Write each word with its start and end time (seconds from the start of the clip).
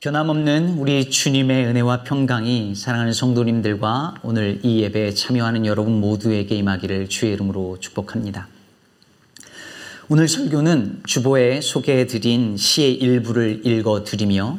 변함없는 0.00 0.76
우리 0.76 1.08
주님의 1.08 1.68
은혜와 1.68 2.02
평강이 2.04 2.74
사랑하는 2.74 3.14
성도님들과 3.14 4.16
오늘 4.22 4.60
이 4.62 4.82
예배에 4.82 5.14
참여하는 5.14 5.64
여러분 5.64 6.00
모두에게 6.00 6.54
임하기를 6.54 7.08
주의 7.08 7.32
이름으로 7.32 7.78
축복합니다. 7.80 8.46
오늘 10.08 10.28
설교는 10.28 11.02
주보에 11.06 11.62
소개해 11.62 12.06
드린 12.06 12.58
시의 12.58 12.92
일부를 12.94 13.66
읽어 13.66 14.04
드리며 14.04 14.58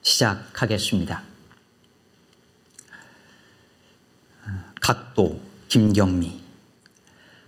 시작하겠습니다. 0.00 1.22
각도 4.80 5.38
김경미 5.68 6.40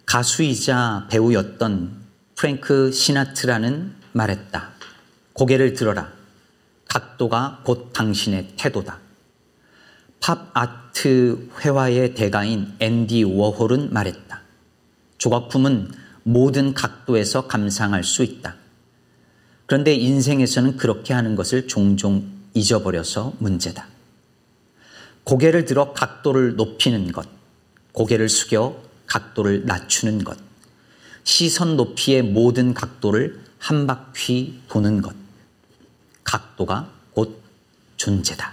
가수이자 0.05 1.07
배우였던 1.11 1.97
프랭크 2.35 2.93
시나트라는 2.93 3.95
말했다. 4.13 4.73
고개를 5.33 5.73
들어라. 5.73 6.18
각도가 6.89 7.61
곧 7.65 7.93
당신의 7.93 8.55
태도다. 8.57 8.99
팝 10.21 10.51
아트 10.55 11.49
회화의 11.61 12.15
대가인 12.15 12.75
앤디 12.81 13.25
워홀은 13.25 13.93
말했다. 13.93 14.41
조각품은 15.19 15.93
모든 16.25 16.75
각도에서 16.75 17.47
감상할 17.47 18.05
수 18.05 18.23
있다. 18.25 18.57
그런데 19.67 19.95
인생에서는 19.95 20.77
그렇게 20.77 21.15
하는 21.15 21.37
것을 21.37 21.69
종종 21.69 22.27
잊어버려서 22.55 23.35
문제다. 23.39 23.87
고개를 25.25 25.67
들어 25.67 25.93
각도를 25.93 26.57
높이는 26.57 27.13
것, 27.13 27.29
고개를 27.93 28.29
숙여 28.29 28.83
각도를 29.07 29.67
낮추는 29.67 30.25
것, 30.25 30.39
시선 31.23 31.77
높이의 31.77 32.23
모든 32.23 32.73
각도를 32.73 33.41
한 33.59 33.87
바퀴 33.87 34.61
도는 34.69 35.03
것. 35.03 35.15
각도가 36.29 36.91
곧 37.15 37.41
존재다. 37.97 38.53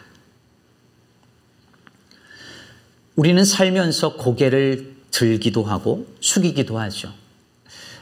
우리는 3.17 3.43
살면서 3.43 4.15
고개를 4.15 4.95
들기도 5.11 5.63
하고 5.63 6.07
숙이기도 6.21 6.79
하죠. 6.79 7.13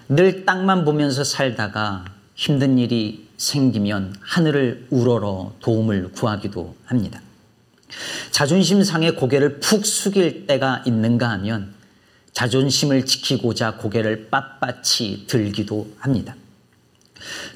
늘 0.10 0.46
땅만 0.46 0.86
보면서 0.86 1.24
살다가 1.24 2.06
힘든 2.36 2.78
일이 2.78 3.28
생기면 3.38 4.16
하늘을 4.22 4.88
우러러 4.92 5.54
도움을 5.60 6.12
구하기도 6.12 6.76
합니다. 6.86 7.22
자존심 8.32 8.84
상에 8.84 9.12
고개를 9.12 9.60
푹 9.60 9.86
숙일 9.86 10.46
때가 10.46 10.84
있는가 10.86 11.30
하면 11.32 11.74
자존심을 12.32 13.06
지키고자 13.06 13.78
고개를 13.78 14.30
빳빳이 14.32 15.28
들기도 15.28 15.92
합니다. 16.00 16.36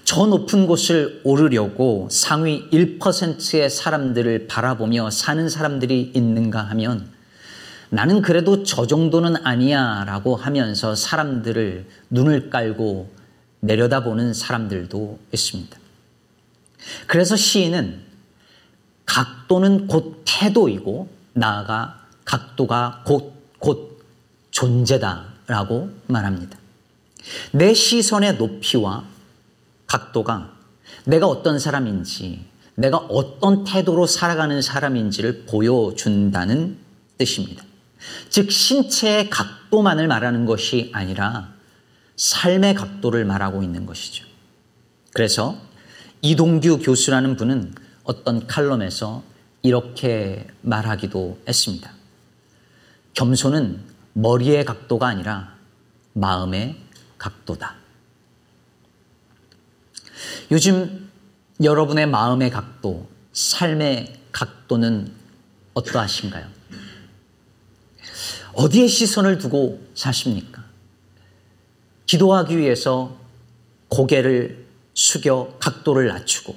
저 0.03 0.25
높은 0.25 0.67
곳을 0.67 1.21
오르려고 1.23 2.07
상위 2.11 2.69
1%의 2.69 3.69
사람들을 3.69 4.47
바라보며 4.47 5.11
사는 5.11 5.49
사람들이 5.49 6.11
있는가 6.15 6.61
하면 6.61 7.09
나는 7.89 8.21
그래도 8.21 8.63
저 8.63 8.85
정도는 8.85 9.45
아니야 9.45 10.03
라고 10.05 10.35
하면서 10.35 10.95
사람들을 10.95 11.85
눈을 12.09 12.49
깔고 12.49 13.09
내려다보는 13.61 14.33
사람들도 14.33 15.19
있습니다. 15.31 15.77
그래서 17.07 17.35
시인은 17.35 18.01
각도는 19.05 19.87
곧 19.87 20.23
태도이고 20.25 21.09
나아가 21.33 22.05
각도가 22.25 23.03
곧, 23.05 23.33
곧 23.59 24.03
존재다라고 24.51 25.89
말합니다. 26.07 26.57
내 27.51 27.73
시선의 27.73 28.37
높이와 28.37 29.05
각도가 29.87 30.57
내가 31.05 31.27
어떤 31.27 31.59
사람인지, 31.59 32.45
내가 32.75 32.97
어떤 32.97 33.63
태도로 33.63 34.05
살아가는 34.05 34.61
사람인지를 34.61 35.45
보여준다는 35.45 36.77
뜻입니다. 37.17 37.63
즉, 38.29 38.51
신체의 38.51 39.29
각도만을 39.29 40.07
말하는 40.07 40.45
것이 40.45 40.91
아니라 40.93 41.53
삶의 42.15 42.75
각도를 42.75 43.25
말하고 43.25 43.63
있는 43.63 43.85
것이죠. 43.85 44.25
그래서 45.13 45.57
이동규 46.21 46.79
교수라는 46.79 47.37
분은 47.37 47.73
어떤 48.03 48.45
칼럼에서 48.47 49.23
이렇게 49.63 50.47
말하기도 50.61 51.39
했습니다. 51.47 51.91
겸손은 53.13 53.81
머리의 54.13 54.65
각도가 54.65 55.07
아니라 55.07 55.55
마음의 56.13 56.75
각도다. 57.17 57.75
요즘 60.51 61.09
여러분의 61.61 62.07
마음의 62.07 62.49
각도, 62.49 63.07
삶의 63.33 64.13
각도는 64.31 65.11
어떠하신가요? 65.73 66.45
어디에 68.53 68.87
시선을 68.87 69.37
두고 69.37 69.87
사십니까? 69.93 70.63
기도하기 72.07 72.57
위해서 72.57 73.17
고개를 73.89 74.65
숙여 74.93 75.55
각도를 75.59 76.07
낮추고 76.07 76.55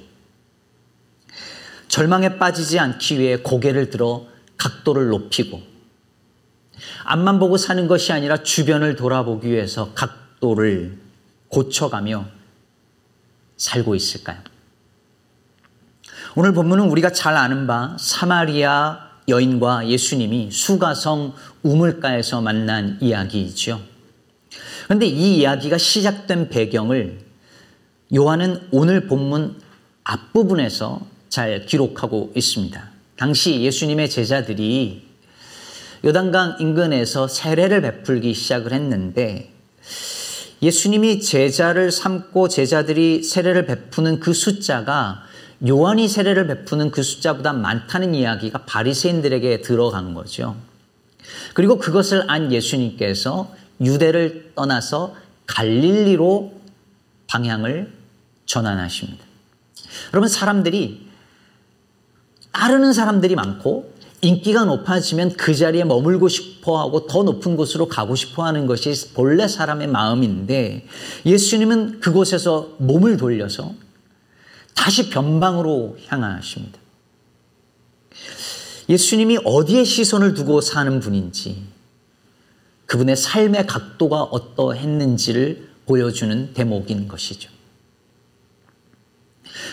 절망에 1.88 2.38
빠지지 2.38 2.78
않기 2.78 3.18
위해 3.18 3.36
고개를 3.36 3.90
들어 3.90 4.26
각도를 4.56 5.08
높이고 5.08 5.60
앞만 7.04 7.38
보고 7.38 7.56
사는 7.56 7.86
것이 7.86 8.12
아니라 8.12 8.42
주변을 8.42 8.96
돌아보기 8.96 9.48
위해서 9.48 9.92
각도를 9.94 10.98
고쳐가며 11.48 12.39
살고 13.60 13.94
있을까요? 13.94 14.38
오늘 16.34 16.54
본문은 16.54 16.88
우리가 16.88 17.12
잘 17.12 17.36
아는 17.36 17.66
바 17.66 17.96
사마리아 18.00 19.10
여인과 19.28 19.88
예수님이 19.88 20.50
수가성 20.50 21.34
우물가에서 21.62 22.40
만난 22.40 22.96
이야기이죠. 23.00 23.80
그런데 24.84 25.06
이 25.06 25.38
이야기가 25.38 25.76
시작된 25.76 26.48
배경을 26.48 27.20
요한은 28.14 28.68
오늘 28.72 29.06
본문 29.06 29.60
앞부분에서 30.04 31.06
잘 31.28 31.66
기록하고 31.66 32.32
있습니다. 32.34 32.90
당시 33.16 33.60
예수님의 33.60 34.08
제자들이 34.08 35.06
요단강 36.04 36.56
인근에서 36.60 37.28
세례를 37.28 37.82
베풀기 37.82 38.32
시작을 38.32 38.72
했는데 38.72 39.52
예수님이 40.62 41.20
제자를 41.20 41.90
삼고 41.90 42.48
제자들이 42.48 43.22
세례를 43.22 43.66
베푸는 43.66 44.20
그 44.20 44.34
숫자가 44.34 45.22
요한이 45.66 46.08
세례를 46.08 46.46
베푸는 46.46 46.90
그 46.90 47.02
숫자보다 47.02 47.52
많다는 47.52 48.14
이야기가 48.14 48.64
바리새인들에게 48.64 49.62
들어간 49.62 50.14
거죠. 50.14 50.56
그리고 51.54 51.78
그것을 51.78 52.24
안 52.28 52.52
예수님께서 52.52 53.54
유대를 53.80 54.52
떠나서 54.54 55.14
갈릴리로 55.46 56.52
방향을 57.26 57.92
전환하십니다. 58.46 59.24
여러분 60.12 60.28
사람들이 60.28 61.08
따르는 62.52 62.92
사람들이 62.92 63.34
많고 63.34 63.89
인기가 64.22 64.64
높아지면 64.64 65.32
그 65.32 65.54
자리에 65.54 65.84
머물고 65.84 66.28
싶어 66.28 66.78
하고 66.78 67.06
더 67.06 67.22
높은 67.22 67.56
곳으로 67.56 67.88
가고 67.88 68.14
싶어 68.14 68.44
하는 68.44 68.66
것이 68.66 69.12
본래 69.14 69.48
사람의 69.48 69.86
마음인데 69.88 70.86
예수님은 71.24 72.00
그곳에서 72.00 72.74
몸을 72.78 73.16
돌려서 73.16 73.72
다시 74.74 75.08
변방으로 75.08 75.96
향하십니다. 76.06 76.78
예수님이 78.88 79.38
어디에 79.44 79.84
시선을 79.84 80.34
두고 80.34 80.60
사는 80.60 81.00
분인지 81.00 81.62
그분의 82.86 83.16
삶의 83.16 83.66
각도가 83.66 84.22
어떠했는지를 84.24 85.70
보여주는 85.86 86.52
대목인 86.52 87.08
것이죠. 87.08 87.50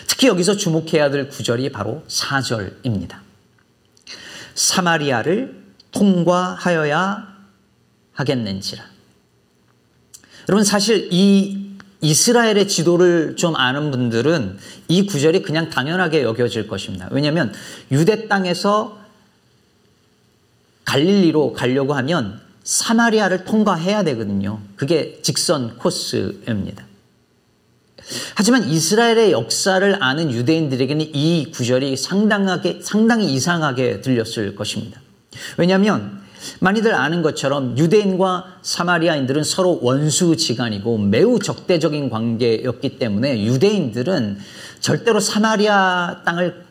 특히 0.06 0.28
여기서 0.28 0.56
주목해야 0.56 1.10
될 1.10 1.28
구절이 1.28 1.70
바로 1.70 2.02
4절입니다. 2.08 3.27
사마리아를 4.58 5.56
통과하여야 5.92 7.28
하겠는지라. 8.12 8.84
여러분 10.48 10.64
사실 10.64 11.08
이 11.12 11.76
이스라엘의 12.00 12.66
지도를 12.68 13.36
좀 13.36 13.54
아는 13.56 13.90
분들은 13.90 14.58
이 14.88 15.06
구절이 15.06 15.42
그냥 15.42 15.70
당연하게 15.70 16.22
여겨질 16.22 16.66
것입니다. 16.66 17.08
왜냐하면 17.12 17.52
유대 17.92 18.26
땅에서 18.26 18.98
갈릴리로 20.84 21.52
가려고 21.52 21.94
하면 21.94 22.40
사마리아를 22.64 23.44
통과해야 23.44 24.02
되거든요. 24.04 24.60
그게 24.76 25.20
직선 25.22 25.76
코스입니다. 25.78 26.87
하지만 28.34 28.68
이스라엘의 28.68 29.32
역사를 29.32 30.02
아는 30.02 30.30
유대인들에게는 30.30 31.14
이 31.14 31.50
구절이 31.52 31.96
상당하게, 31.96 32.80
상당히 32.82 33.32
이상하게 33.32 34.00
들렸을 34.00 34.54
것입니다. 34.54 35.00
왜냐하면 35.56 36.20
많이들 36.60 36.94
아는 36.94 37.22
것처럼 37.22 37.76
유대인과 37.76 38.60
사마리아인들은 38.62 39.44
서로 39.44 39.80
원수지간이고 39.82 40.98
매우 40.98 41.38
적대적인 41.38 42.10
관계였기 42.10 42.98
때문에 42.98 43.44
유대인들은 43.44 44.38
절대로 44.80 45.20
사마리아 45.20 46.22
땅을 46.24 46.64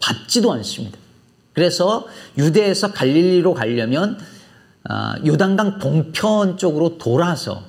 받지도 0.00 0.52
않습니다. 0.52 0.98
그래서 1.52 2.06
유대에서 2.36 2.92
갈릴리로 2.92 3.54
가려면 3.54 4.18
아, 4.88 5.16
요단강 5.24 5.78
동편 5.78 6.58
쪽으로 6.58 6.98
돌아서 6.98 7.64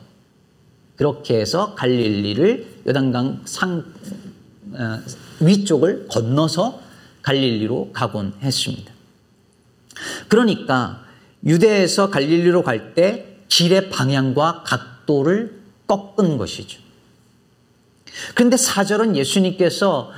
그렇게 0.98 1.40
해서 1.40 1.76
갈릴리를 1.76 2.82
요단강 2.88 3.44
상 3.46 3.86
어, 4.74 5.00
위쪽을 5.40 6.08
건너서 6.10 6.82
갈릴리로 7.22 7.92
가곤 7.94 8.34
했습니다. 8.42 8.92
그러니까 10.28 11.04
유대에서 11.46 12.10
갈릴리로 12.10 12.64
갈 12.64 12.94
때 12.94 13.38
길의 13.48 13.90
방향과 13.90 14.64
각도를 14.66 15.62
꺾은 15.88 16.38
것이죠. 16.38 16.80
그런데 18.36 18.58
사절은 18.58 19.16
예수님께서 19.16 20.12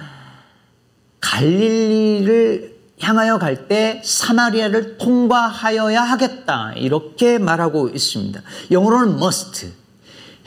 갈릴리를 1.20 2.80
향하여 3.02 3.38
갈 3.38 3.68
때 3.68 4.02
사마리아를 4.04 4.98
통과하여야 4.98 6.02
하겠다. 6.02 6.74
이렇게 6.76 7.38
말하고 7.38 7.90
있습니다. 7.90 8.42
영어로는 8.72 9.16
must. 9.18 9.79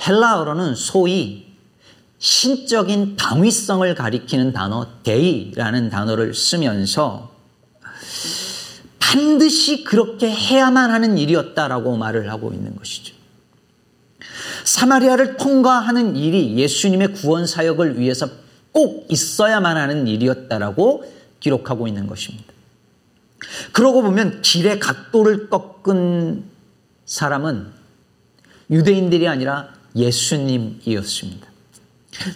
헬라어로는 0.06 0.74
소위 0.74 1.52
신적인 2.18 3.16
당위성을 3.16 3.94
가리키는 3.94 4.52
단어 4.52 4.86
데이라는 5.02 5.90
단어를 5.90 6.34
쓰면서 6.34 7.32
반드시 8.98 9.84
그렇게 9.84 10.30
해야만 10.30 10.90
하는 10.90 11.18
일이었다라고 11.18 11.96
말을 11.96 12.30
하고 12.30 12.52
있는 12.52 12.76
것이죠. 12.76 13.14
사마리아를 14.64 15.36
통과하는 15.36 16.16
일이 16.16 16.56
예수님의 16.56 17.14
구원 17.14 17.46
사역을 17.46 17.98
위해서 17.98 18.28
꼭 18.70 19.06
있어야만 19.10 19.76
하는 19.76 20.06
일이었다라고 20.06 21.04
기록하고 21.40 21.88
있는 21.88 22.06
것입니다. 22.06 22.52
그러고 23.72 24.02
보면 24.02 24.40
길의 24.42 24.78
각도를 24.78 25.50
꺾은 25.50 26.44
사람은 27.04 27.66
유대인들이 28.70 29.28
아니라 29.28 29.81
예수님이었습니다. 29.94 31.52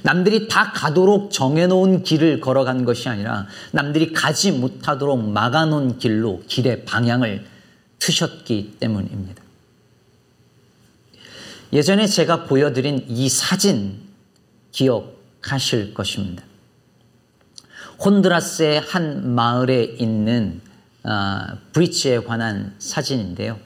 남들이 0.03 0.49
다 0.49 0.73
가도록 0.73 1.31
정해놓은 1.31 2.03
길을 2.03 2.41
걸어간 2.41 2.85
것이 2.85 3.09
아니라 3.09 3.47
남들이 3.73 4.13
가지 4.13 4.53
못하도록 4.53 5.31
막아놓은 5.31 5.99
길로 5.99 6.43
길의 6.47 6.85
방향을 6.85 7.47
트셨기 7.99 8.77
때문입니다. 8.81 9.43
예전에 11.73 12.07
제가 12.07 12.45
보여드린 12.45 13.05
이 13.09 13.29
사진 13.29 14.01
기억하실 14.73 15.95
것입니다. 15.95 16.43
혼드라스의 18.05 18.81
한 18.81 19.35
마을에 19.35 19.83
있는 19.85 20.61
어, 21.03 21.59
브리지에 21.73 22.21
관한 22.21 22.75
사진인데요. 22.79 23.59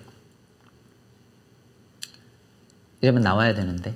이러면 3.00 3.22
나와야 3.22 3.54
되는데. 3.54 3.94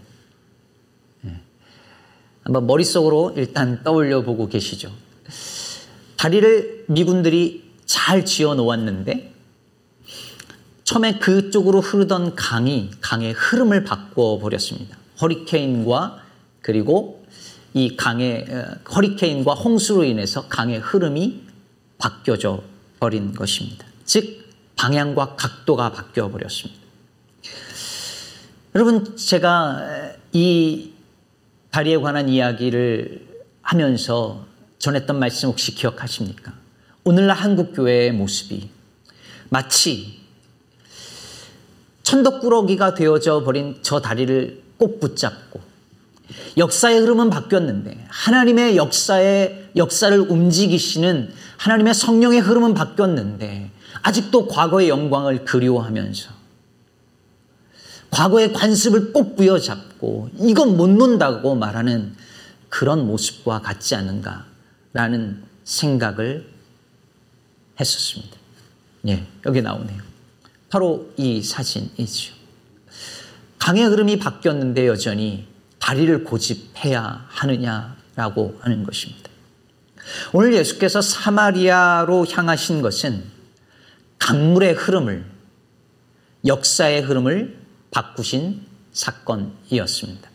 네. 1.22 1.40
한번 2.42 2.66
머릿속으로 2.66 3.34
일단 3.36 3.82
떠올려 3.82 4.22
보고 4.22 4.48
계시죠. 4.48 4.90
다리를 6.16 6.86
미군들이 6.88 7.72
잘 7.84 8.24
지어 8.24 8.54
놓았는데, 8.54 9.34
처음에 10.84 11.18
그쪽으로 11.18 11.80
흐르던 11.80 12.34
강이 12.36 12.90
강의 13.00 13.32
흐름을 13.32 13.84
바꿔 13.84 14.38
버렸습니다. 14.38 14.98
허리케인과 15.20 16.22
그리고 16.60 17.24
이 17.72 17.96
강의 17.96 18.46
어, 18.48 18.90
허리케인과 18.94 19.54
홍수로 19.54 20.04
인해서 20.04 20.46
강의 20.48 20.78
흐름이 20.78 21.42
바뀌어져 21.98 22.62
버린 23.00 23.32
것입니다. 23.32 23.86
즉 24.04 24.44
방향과 24.76 25.36
각도가 25.36 25.92
바뀌어 25.92 26.30
버렸습니다. 26.30 26.83
여러분 28.76 29.16
제가 29.16 29.86
이 30.32 30.90
다리에 31.70 31.96
관한 31.98 32.28
이야기를 32.28 33.24
하면서 33.62 34.46
전했던 34.80 35.16
말씀 35.16 35.48
혹시 35.50 35.76
기억하십니까? 35.76 36.52
오늘날 37.04 37.36
한국 37.36 37.72
교회의 37.72 38.10
모습이 38.10 38.68
마치 39.48 40.18
천덕꾸러기가 42.02 42.94
되어져 42.94 43.44
버린 43.44 43.78
저 43.82 44.00
다리를 44.00 44.60
꼭 44.76 44.98
붙잡고 44.98 45.60
역사의 46.58 46.98
흐름은 46.98 47.30
바뀌었는데 47.30 48.06
하나님의 48.08 48.76
역사의 48.76 49.70
역사를 49.76 50.18
움직이시는 50.18 51.32
하나님의 51.58 51.94
성령의 51.94 52.40
흐름은 52.40 52.74
바뀌었는데 52.74 53.70
아직도 54.02 54.48
과거의 54.48 54.88
영광을 54.88 55.44
그리워하면서 55.44 56.43
과거의 58.14 58.52
관습을 58.52 59.12
꼭 59.12 59.34
부여잡고 59.34 60.30
이건 60.38 60.76
못 60.76 60.88
논다고 60.88 61.56
말하는 61.56 62.14
그런 62.68 63.08
모습과 63.08 63.60
같지 63.60 63.96
않은가라는 63.96 65.42
생각을 65.64 66.48
했었습니다. 67.80 68.36
예, 69.08 69.26
여기 69.44 69.60
나오네요. 69.60 70.00
바로 70.70 71.12
이 71.16 71.42
사진이죠. 71.42 72.34
강의 73.58 73.84
흐름이 73.84 74.20
바뀌었는데 74.20 74.86
여전히 74.86 75.48
다리를 75.80 76.22
고집해야 76.22 77.26
하느냐라고 77.26 78.60
하는 78.60 78.84
것입니다. 78.84 79.28
오늘 80.32 80.54
예수께서 80.54 81.00
사마리아로 81.00 82.26
향하신 82.30 82.80
것은 82.80 83.24
강물의 84.20 84.74
흐름을, 84.74 85.24
역사의 86.46 87.02
흐름을 87.02 87.63
바꾸신 87.94 88.60
사건이었습니다. 88.92 90.28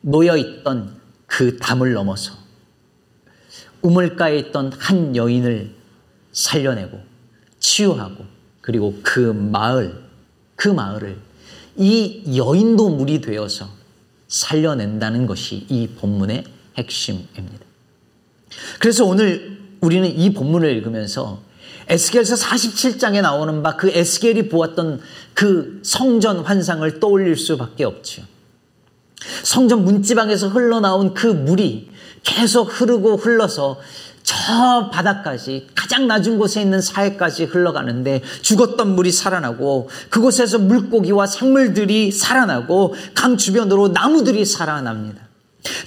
놓여있던 0.00 0.96
그 1.26 1.56
담을 1.58 1.92
넘어서 1.92 2.32
우물가에 3.82 4.38
있던 4.38 4.72
한 4.72 5.14
여인을 5.16 5.74
살려내고 6.32 7.00
치유하고 7.58 8.24
그리고 8.60 8.98
그 9.02 9.18
마을, 9.18 10.04
그 10.54 10.68
마을을 10.68 11.18
이 11.76 12.36
여인도 12.36 12.90
물이 12.90 13.22
되어서 13.22 13.68
살려낸다는 14.28 15.26
것이 15.26 15.66
이 15.68 15.88
본문의 15.88 16.44
핵심입니다. 16.76 17.66
그래서 18.78 19.04
오늘 19.04 19.76
우리는 19.80 20.08
이 20.08 20.32
본문을 20.32 20.70
읽으면서 20.76 21.42
에스겔서 21.88 22.34
47장에 22.34 23.22
나오는 23.22 23.62
바 23.62 23.76
그 23.76 23.88
에스겔이 23.90 24.48
보았던 24.48 25.00
그 25.34 25.80
성전 25.82 26.40
환상을 26.40 27.00
떠올릴 27.00 27.36
수밖에 27.36 27.84
없죠. 27.84 28.22
성전 29.42 29.84
문지방에서 29.84 30.48
흘러나온 30.48 31.14
그 31.14 31.26
물이 31.26 31.90
계속 32.22 32.64
흐르고 32.64 33.16
흘러서 33.16 33.80
저 34.22 34.90
바닥까지 34.90 35.68
가장 35.74 36.06
낮은 36.06 36.38
곳에 36.38 36.60
있는 36.60 36.82
사해까지 36.82 37.44
흘러가는데 37.44 38.22
죽었던 38.42 38.94
물이 38.94 39.10
살아나고 39.10 39.88
그곳에서 40.10 40.58
물고기와 40.58 41.26
생물들이 41.26 42.12
살아나고 42.12 42.94
강 43.14 43.36
주변으로 43.38 43.88
나무들이 43.88 44.44
살아납니다. 44.44 45.22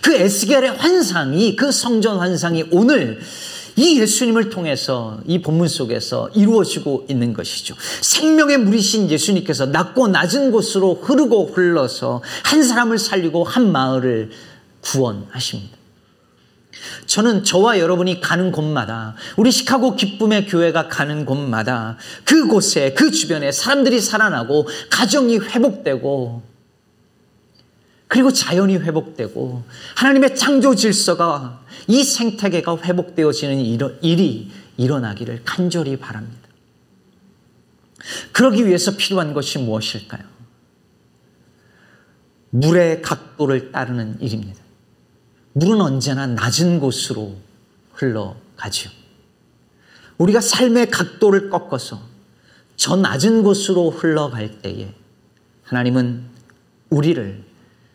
그 0.01 0.13
에스겔의 0.15 0.77
환상이 0.77 1.55
그 1.55 1.71
성전 1.71 2.17
환상이 2.17 2.69
오늘 2.71 3.19
이 3.81 3.99
예수님을 3.99 4.51
통해서 4.51 5.19
이 5.25 5.41
본문 5.41 5.67
속에서 5.67 6.29
이루어지고 6.35 7.07
있는 7.09 7.33
것이죠. 7.33 7.75
생명의 8.01 8.59
물이신 8.59 9.09
예수님께서 9.09 9.65
낮고 9.65 10.09
낮은 10.09 10.51
곳으로 10.51 10.93
흐르고 11.01 11.47
흘러서 11.47 12.21
한 12.43 12.63
사람을 12.63 12.99
살리고 12.99 13.43
한 13.43 13.71
마을을 13.71 14.29
구원하십니다. 14.81 15.75
저는 17.07 17.43
저와 17.43 17.79
여러분이 17.79 18.21
가는 18.21 18.51
곳마다 18.51 19.15
우리 19.35 19.49
시카고 19.49 19.95
기쁨의 19.95 20.45
교회가 20.45 20.87
가는 20.87 21.25
곳마다 21.25 21.97
그곳에 22.23 22.93
그 22.93 23.09
주변에 23.09 23.51
사람들이 23.51 23.99
살아나고 23.99 24.67
가정이 24.91 25.39
회복되고 25.39 26.43
그리고 28.07 28.31
자연이 28.31 28.77
회복되고 28.77 29.63
하나님의 29.95 30.35
창조 30.35 30.75
질서가 30.75 31.60
이 31.91 32.05
생태계가 32.05 32.77
회복되어지는 32.77 33.59
일이 34.01 34.49
일어나기를 34.77 35.41
간절히 35.43 35.97
바랍니다. 35.97 36.47
그러기 38.31 38.65
위해서 38.65 38.95
필요한 38.95 39.33
것이 39.33 39.59
무엇일까요? 39.59 40.23
물의 42.51 43.01
각도를 43.01 43.73
따르는 43.73 44.21
일입니다. 44.21 44.61
물은 45.51 45.81
언제나 45.81 46.27
낮은 46.27 46.79
곳으로 46.79 47.35
흘러가지요. 47.95 48.89
우리가 50.17 50.39
삶의 50.39 50.91
각도를 50.91 51.49
꺾어서 51.49 52.01
저 52.77 52.95
낮은 52.95 53.43
곳으로 53.43 53.89
흘러갈 53.89 54.61
때에 54.61 54.93
하나님은 55.63 56.23
우리를 56.89 57.43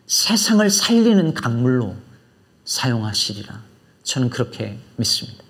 세상을 0.05 0.69
살리는 0.69 1.33
강물로 1.33 1.95
사용하시리라. 2.63 3.66
저는 4.07 4.29
그렇게 4.29 4.77
믿습니다. 4.95 5.43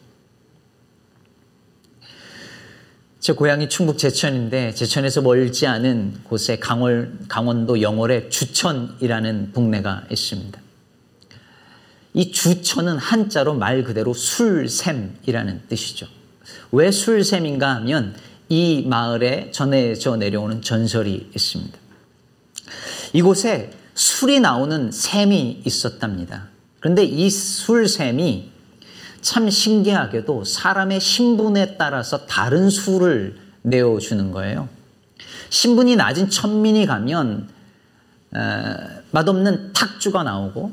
제 3.20 3.34
고향이 3.34 3.70
충북 3.70 4.00
제천인데 4.00 4.74
제천에서 4.74 5.22
멀지 5.22 5.68
않은 5.68 6.22
곳에 6.24 6.58
강월, 6.58 7.20
강원도 7.28 7.82
영월에 7.82 8.30
주천이라는 8.30 9.52
동네가 9.54 10.06
있습니다. 10.10 10.60
이 12.16 12.32
주천은 12.32 12.98
한자로 12.98 13.54
말 13.54 13.84
그대로 13.84 14.14
술샘이라는 14.14 15.68
뜻이죠. 15.70 16.08
왜 16.72 16.90
술샘인가 16.90 17.76
하면 17.76 18.16
이 18.50 18.84
마을에 18.88 19.52
전해져 19.52 20.16
내려오는 20.16 20.64
전설이 20.64 21.30
있습니다. 21.36 21.78
이곳에 23.14 23.72
술이 23.94 24.40
나오는 24.40 24.92
샘이 24.92 25.62
있었답니다. 25.64 26.57
그런데 26.88 27.04
이 27.04 27.30
술샘이 27.30 28.50
참 29.20 29.50
신기하게도 29.50 30.46
사람의 30.46 31.02
신분에 31.02 31.76
따라서 31.76 32.26
다른 32.28 32.70
술을 32.70 33.36
내어주는 33.64 34.32
거예요. 34.32 34.70
신분이 35.50 35.98
낮은 35.98 36.30
천민이 36.30 36.86
가면 36.86 37.50
맛없는 39.12 39.74
탁주가 39.74 40.24
나오고 40.24 40.72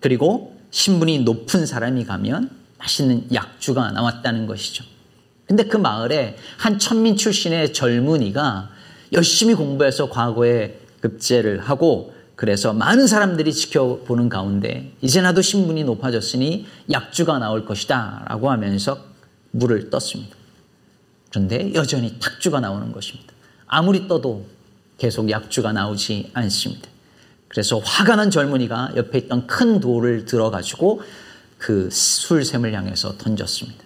그리고 0.00 0.54
신분이 0.70 1.20
높은 1.20 1.64
사람이 1.64 2.04
가면 2.04 2.50
맛있는 2.76 3.32
약주가 3.32 3.92
나왔다는 3.92 4.46
것이죠. 4.46 4.84
근데 5.46 5.64
그 5.64 5.78
마을에 5.78 6.36
한 6.58 6.78
천민 6.78 7.16
출신의 7.16 7.72
젊은이가 7.72 8.68
열심히 9.14 9.54
공부해서 9.54 10.10
과거에 10.10 10.78
급제를 11.00 11.60
하고 11.60 12.12
그래서 12.38 12.72
많은 12.72 13.08
사람들이 13.08 13.52
지켜보는 13.52 14.28
가운데 14.28 14.92
이제 15.00 15.20
나도 15.20 15.42
신분이 15.42 15.82
높아졌으니 15.82 16.68
약주가 16.88 17.40
나올 17.40 17.64
것이다 17.64 18.26
라고 18.28 18.48
하면서 18.52 18.96
물을 19.50 19.90
떴습니다. 19.90 20.36
그런데 21.30 21.74
여전히 21.74 22.16
탁주가 22.20 22.60
나오는 22.60 22.92
것입니다. 22.92 23.32
아무리 23.66 24.06
떠도 24.06 24.46
계속 24.98 25.28
약주가 25.28 25.72
나오지 25.72 26.30
않습니다. 26.32 26.88
그래서 27.48 27.80
화가 27.80 28.14
난 28.14 28.30
젊은이가 28.30 28.92
옆에 28.94 29.18
있던 29.18 29.48
큰 29.48 29.80
돌을 29.80 30.24
들어가지고 30.24 31.02
그 31.58 31.88
술샘을 31.90 32.72
향해서 32.72 33.18
던졌습니다. 33.18 33.82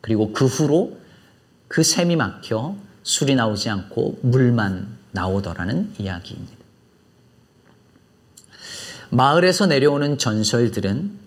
그리고 0.00 0.32
그 0.32 0.46
후로 0.46 0.96
그 1.68 1.82
샘이 1.82 2.16
막혀 2.16 2.76
술이 3.02 3.34
나오지 3.34 3.68
않고 3.68 4.20
물만 4.22 4.88
나오더라는 5.12 5.92
이야기입니다. 5.98 6.59
마을에서 9.10 9.66
내려오는 9.66 10.18
전설들은 10.18 11.18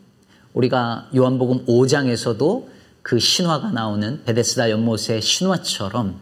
우리가 0.53 1.09
요한복음 1.15 1.65
5장에서도 1.65 2.67
그 3.01 3.19
신화가 3.19 3.71
나오는 3.71 4.23
베데스다 4.23 4.69
연못의 4.69 5.21
신화처럼 5.21 6.19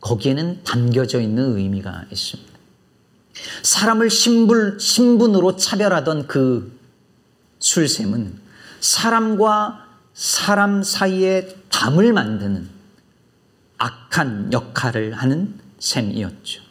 거기에는 0.00 0.60
담겨져 0.64 1.20
있는 1.20 1.56
의미가 1.56 2.04
있습니다. 2.10 2.50
사람을 3.62 4.10
신분, 4.10 4.78
신분으로 4.78 5.56
차별하던 5.56 6.26
그 6.26 6.78
술샘은 7.60 8.38
사람과 8.80 9.86
사람 10.12 10.82
사이에 10.82 11.48
담을 11.70 12.12
만드는 12.12 12.68
악한 13.78 14.52
역할을 14.52 15.14
하는 15.14 15.54
셈이었죠. 15.78 16.62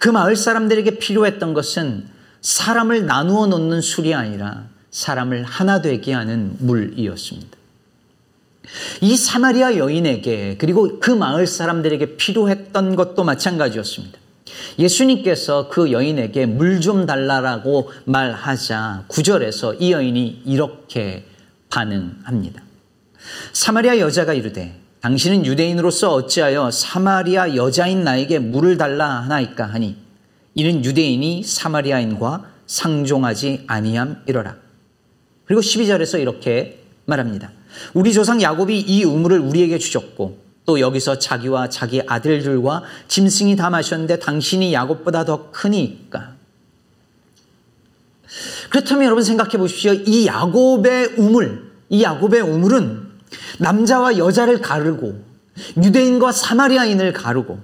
그 0.00 0.08
마을 0.08 0.34
사람들에게 0.34 0.98
필요했던 0.98 1.54
것은 1.54 2.11
사람을 2.42 3.06
나누어 3.06 3.46
놓는 3.46 3.80
술이 3.80 4.14
아니라 4.14 4.66
사람을 4.90 5.44
하나 5.44 5.80
되게 5.80 6.12
하는 6.12 6.56
물이었습니다. 6.58 7.56
이 9.00 9.16
사마리아 9.16 9.76
여인에게 9.76 10.56
그리고 10.58 11.00
그 11.00 11.10
마을 11.10 11.46
사람들에게 11.46 12.16
필요했던 12.16 12.96
것도 12.96 13.24
마찬가지였습니다. 13.24 14.18
예수님께서 14.78 15.68
그 15.68 15.92
여인에게 15.92 16.46
물 16.46 16.80
좀 16.80 17.06
달라라고 17.06 17.90
말하자 18.04 19.04
구절에서 19.08 19.74
이 19.74 19.92
여인이 19.92 20.42
이렇게 20.44 21.26
반응합니다. 21.70 22.62
사마리아 23.52 23.98
여자가 23.98 24.34
이르되 24.34 24.78
당신은 25.00 25.46
유대인으로서 25.46 26.12
어찌하여 26.12 26.70
사마리아 26.70 27.54
여자인 27.54 28.04
나에게 28.04 28.38
물을 28.40 28.76
달라 28.76 29.22
하나이까 29.22 29.64
하니 29.64 29.96
이는 30.54 30.84
유대인이 30.84 31.42
사마리아인과 31.44 32.50
상종하지 32.66 33.64
아니함이러라. 33.66 34.56
그리고 35.44 35.60
12절에서 35.60 36.20
이렇게 36.20 36.82
말합니다. 37.04 37.50
우리 37.94 38.12
조상 38.12 38.40
야곱이 38.40 38.80
이 38.80 39.04
우물을 39.04 39.38
우리에게 39.38 39.78
주셨고 39.78 40.38
또 40.64 40.80
여기서 40.80 41.18
자기와 41.18 41.68
자기 41.68 42.02
아들들과 42.06 42.82
짐승이 43.08 43.56
다 43.56 43.70
마셨는데 43.70 44.18
당신이 44.18 44.72
야곱보다 44.72 45.24
더 45.24 45.50
크니까. 45.50 46.34
그렇다면 48.70 49.04
여러분 49.04 49.24
생각해 49.24 49.58
보십시오. 49.58 49.92
이 49.92 50.26
야곱의 50.26 51.14
우물, 51.18 51.70
이 51.90 52.02
야곱의 52.02 52.40
우물은 52.40 53.10
남자와 53.58 54.18
여자를 54.18 54.60
가르고 54.60 55.22
유대인과 55.76 56.32
사마리아인을 56.32 57.12
가르고 57.12 57.58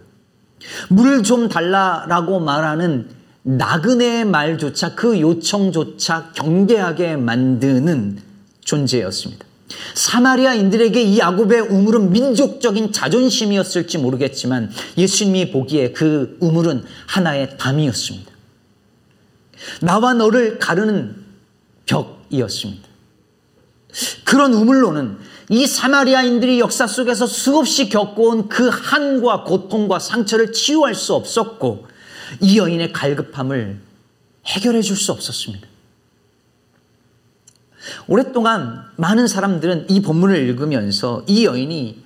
물을 0.89 1.23
좀 1.23 1.49
달라라고 1.49 2.41
말하는 2.41 3.09
나그네의 3.43 4.25
말조차 4.27 4.95
그 4.95 5.21
요청조차 5.21 6.33
경계하게 6.35 7.17
만드는 7.17 8.21
존재였습니다. 8.61 9.47
사마리아인들에게 9.95 11.03
이 11.03 11.19
야곱의 11.19 11.61
우물은 11.61 12.13
민족적인 12.13 12.93
자존심이었을지 12.93 13.99
모르겠지만 13.99 14.71
예수님이 14.97 15.51
보기에 15.51 15.93
그 15.93 16.37
우물은 16.41 16.85
하나의 17.07 17.57
담이었습니다. 17.59 18.31
나와 19.81 20.15
너를 20.15 20.59
가르는 20.59 21.17
벽이었습니다. 21.87 22.89
그런 24.25 24.53
우물로는 24.53 25.19
이 25.51 25.67
사마리아인들이 25.67 26.61
역사 26.61 26.87
속에서 26.87 27.27
수없이 27.27 27.89
겪어온 27.89 28.49
그 28.49 28.69
한과 28.69 29.45
고통과 29.45 29.99
상처를 29.99 30.53
치유할 30.53 30.95
수 30.95 31.15
없었고 31.15 31.87
이 32.41 32.59
여인의 32.59 32.93
갈급함을 32.93 33.81
해결해 34.47 34.83
줄 34.83 34.97
수 34.97 35.13
없었습니다. 35.13 35.67
오랫동안 38.07 38.85
많은 38.97 39.27
사람들은 39.27 39.87
이 39.89 40.03
본문을 40.03 40.37
읽으면서 40.37 41.25
이 41.27 41.47
여인이 41.47 42.05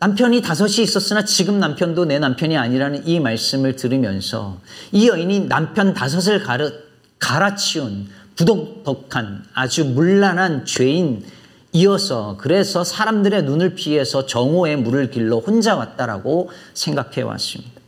남편이 0.00 0.42
다섯이 0.42 0.82
있었으나 0.82 1.24
지금 1.24 1.58
남편도 1.58 2.06
내 2.06 2.18
남편이 2.18 2.56
아니라는 2.56 3.06
이 3.06 3.20
말씀을 3.20 3.76
들으면서 3.76 4.60
이 4.92 5.08
여인이 5.08 5.48
남편 5.48 5.94
다섯을 5.94 6.42
가르, 6.42 6.72
갈아치운 7.18 8.08
부덕덕한 8.36 9.44
아주 9.52 9.84
문란한 9.84 10.64
죄인 10.64 11.24
이어서 11.72 12.36
그래서 12.38 12.82
사람들의 12.82 13.44
눈을 13.44 13.74
피해서 13.74 14.26
정오의 14.26 14.76
물을 14.76 15.10
길러 15.10 15.38
혼자 15.38 15.76
왔다라고 15.76 16.50
생각해 16.74 17.22
왔습니다. 17.22 17.80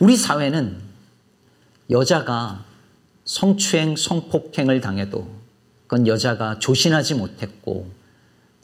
우리 0.00 0.16
사회는 0.16 0.78
여자가 1.90 2.64
성추행, 3.24 3.96
성폭행을 3.96 4.80
당해도 4.80 5.28
그건 5.86 6.06
여자가 6.06 6.58
조신하지 6.58 7.14
못했고 7.14 7.90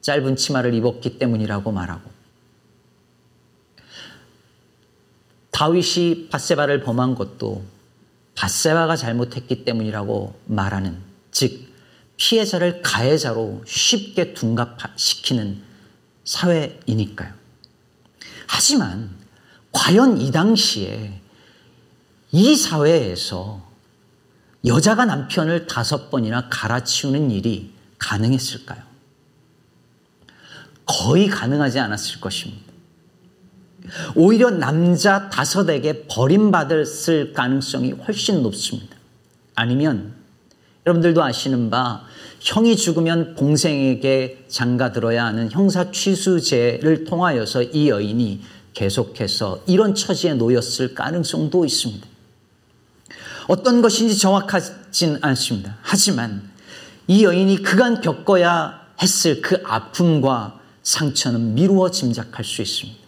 짧은 0.03 0.37
치마를 0.37 0.75
입었기 0.75 1.19
때문이라고 1.19 1.73
말하고 1.73 2.11
다윗이 5.51 6.29
바세바를 6.29 6.83
범한 6.83 7.15
것도 7.15 7.63
바세바가 8.35 8.97
잘못했기 8.97 9.65
때문이라고 9.65 10.35
말하는 10.47 10.99
즉 11.31 11.74
피해자를 12.17 12.83
가해자로 12.83 13.63
쉽게 13.67 14.35
둔갑시키는 14.35 15.63
사회이니까요. 16.25 17.33
하지만 18.47 19.11
과연 19.73 20.21
이 20.21 20.31
당시에 20.31 21.21
이 22.31 22.57
사회에서 22.57 23.63
여자가 24.65 25.05
남편을 25.05 25.67
다섯 25.67 26.11
번이나 26.11 26.49
갈아치우는 26.49 27.31
일이 27.31 27.75
가능했을까요? 27.99 28.83
거의 30.87 31.29
가능하지 31.29 31.79
않았을 31.81 32.21
것입니다. 32.21 32.73
오히려 34.15 34.51
남자 34.51 35.29
다섯에게 35.29 36.07
버림받았을 36.07 37.33
가능성이 37.35 37.93
훨씬 37.93 38.43
높습니다. 38.43 38.97
아니면 39.55 40.15
여러분들도 40.87 41.23
아시는 41.23 41.71
바 41.71 42.05
형이 42.41 42.77
죽으면 42.77 43.37
동생에게 43.37 44.45
장가 44.49 44.93
들어야 44.93 45.25
하는 45.25 45.51
형사 45.51 45.91
취수제를 45.91 47.05
통하여서 47.05 47.63
이 47.63 47.89
여인이 47.89 48.43
계속해서 48.75 49.63
이런 49.67 49.95
처지에 49.95 50.35
놓였을 50.35 50.95
가능성도 50.95 51.65
있습니다. 51.65 52.07
어떤 53.49 53.81
것인지 53.81 54.19
정확하진 54.19 55.19
않습니다. 55.23 55.79
하지만 55.81 56.51
이 57.07 57.25
여인이 57.25 57.63
그간 57.63 58.01
겪어야 58.01 58.81
했을 59.01 59.41
그 59.41 59.63
아픔과 59.65 60.61
상처는 60.83 61.55
미루어 61.55 61.91
짐작할 61.91 62.45
수 62.45 62.61
있습니다. 62.63 63.04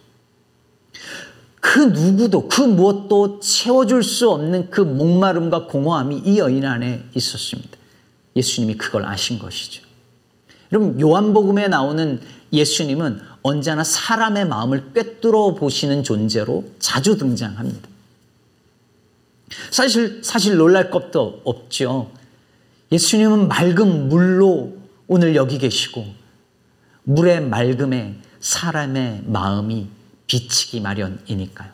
그 1.59 1.79
누구도 1.79 2.47
그 2.47 2.61
무엇도 2.61 3.39
채워줄 3.39 4.03
수 4.03 4.29
없는 4.29 4.69
그 4.69 4.81
목마름과 4.81 5.65
공허함이 5.65 6.23
이 6.25 6.39
여인 6.39 6.65
안에 6.65 7.03
있었습니다. 7.15 7.77
예수님이 8.35 8.77
그걸 8.77 9.05
아신 9.05 9.39
것이죠. 9.39 9.83
여러분 10.71 10.99
요한복음에 10.99 11.67
나오는 11.67 12.21
예수님은 12.53 13.19
언제나 13.41 13.83
사람의 13.83 14.47
마음을 14.47 14.93
꿰뚫어 14.93 15.55
보시는 15.55 16.03
존재로 16.03 16.65
자주 16.79 17.17
등장합니다. 17.17 17.87
사실 19.71 20.21
사실 20.23 20.57
놀랄 20.57 20.89
것도 20.91 21.41
없죠. 21.45 22.11
예수님은 22.91 23.47
맑은 23.47 24.09
물로 24.09 24.77
오늘 25.07 25.35
여기 25.35 25.57
계시고 25.57 26.05
물의 27.03 27.41
맑음에 27.41 28.15
사람의 28.39 29.23
마음이 29.25 29.87
비치기 30.27 30.81
마련이니까요. 30.81 31.71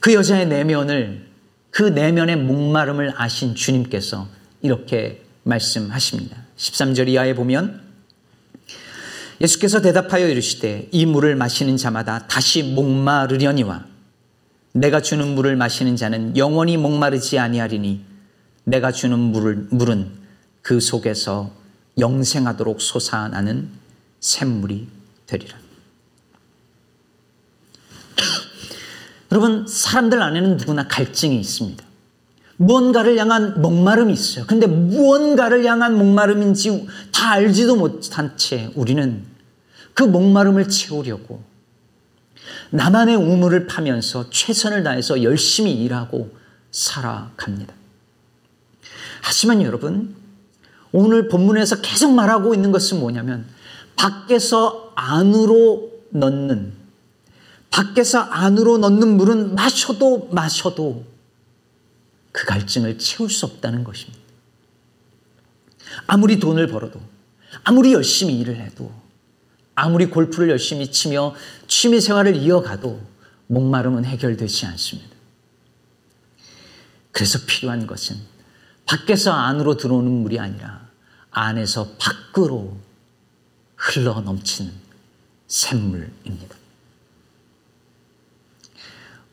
그 0.00 0.14
여자의 0.14 0.46
내면을 0.46 1.26
그 1.70 1.82
내면의 1.82 2.36
목마름을 2.36 3.14
아신 3.16 3.54
주님께서 3.54 4.28
이렇게 4.62 5.22
말씀하십니다. 5.42 6.36
13절 6.56 7.08
이하에 7.08 7.34
보면 7.34 7.82
예수께서 9.40 9.82
대답하여 9.82 10.28
이르시되 10.28 10.88
이 10.92 11.06
물을 11.06 11.36
마시는 11.36 11.76
자마다 11.76 12.26
다시 12.26 12.62
목마르려니와 12.62 13.84
내가 14.72 15.00
주는 15.00 15.34
물을 15.34 15.56
마시는 15.56 15.96
자는 15.96 16.36
영원히 16.36 16.76
목마르지 16.76 17.38
아니하리니 17.38 18.04
내가 18.64 18.92
주는 18.92 19.18
물을, 19.18 19.66
물은 19.70 20.10
그 20.62 20.80
속에서 20.80 21.52
영생하도록 21.98 22.80
솟아나는 22.80 23.70
샘물이 24.20 24.88
되리라. 25.26 25.65
여러분, 29.32 29.66
사람들 29.66 30.20
안에는 30.20 30.56
누구나 30.56 30.86
갈증이 30.88 31.38
있습니다. 31.40 31.84
무언가를 32.58 33.18
향한 33.18 33.60
목마름이 33.60 34.12
있어요. 34.12 34.46
근데 34.46 34.66
무언가를 34.66 35.64
향한 35.64 35.96
목마름인지 35.98 36.86
다 37.12 37.32
알지도 37.32 37.76
못한 37.76 38.36
채 38.36 38.70
우리는 38.74 39.24
그 39.94 40.02
목마름을 40.02 40.68
채우려고 40.68 41.42
나만의 42.70 43.16
우물을 43.16 43.66
파면서 43.66 44.30
최선을 44.30 44.82
다해서 44.82 45.22
열심히 45.22 45.72
일하고 45.72 46.34
살아갑니다. 46.70 47.74
하지만 49.22 49.62
여러분, 49.62 50.14
오늘 50.92 51.28
본문에서 51.28 51.80
계속 51.80 52.14
말하고 52.14 52.54
있는 52.54 52.72
것은 52.72 53.00
뭐냐면 53.00 53.46
밖에서 53.96 54.92
안으로 54.94 55.90
넣는 56.10 56.72
밖에서 57.76 58.20
안으로 58.20 58.78
넣는 58.78 59.18
물은 59.18 59.54
마셔도 59.54 60.30
마셔도 60.32 61.04
그 62.32 62.46
갈증을 62.46 62.98
채울 62.98 63.28
수 63.28 63.44
없다는 63.44 63.84
것입니다. 63.84 64.18
아무리 66.06 66.40
돈을 66.40 66.68
벌어도, 66.68 67.02
아무리 67.64 67.92
열심히 67.92 68.38
일을 68.38 68.56
해도, 68.56 68.90
아무리 69.74 70.06
골프를 70.06 70.48
열심히 70.48 70.90
치며 70.90 71.34
취미 71.68 72.00
생활을 72.00 72.36
이어가도 72.36 72.98
목마름은 73.48 74.06
해결되지 74.06 74.64
않습니다. 74.64 75.14
그래서 77.12 77.38
필요한 77.46 77.86
것은 77.86 78.16
밖에서 78.86 79.32
안으로 79.32 79.76
들어오는 79.76 80.10
물이 80.10 80.38
아니라 80.38 80.88
안에서 81.30 81.90
밖으로 81.98 82.78
흘러 83.76 84.22
넘치는 84.22 84.72
샘물입니다. 85.46 86.55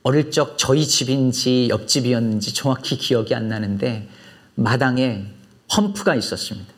어릴 0.04 0.32
적 0.32 0.58
저희 0.58 0.86
집인지 0.86 1.70
옆집이었는지 1.70 2.54
정확히 2.54 2.98
기억이 2.98 3.34
안 3.34 3.48
나는데 3.48 4.10
마당에 4.56 5.26
펌프가 5.70 6.16
있었습니다. 6.16 6.72